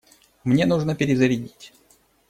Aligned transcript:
Мне 0.43 0.65
нужно 0.65 0.95
перезарядить. 0.95 1.73